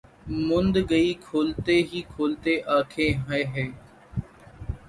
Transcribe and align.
مُند 0.47 0.75
گئیں 0.89 1.13
کھولتے 1.25 1.75
ہی 1.89 1.99
کھولتے 2.13 2.53
آنکھیں 2.75 3.11
ہَے 3.27 3.41
ہَے! 3.53 3.65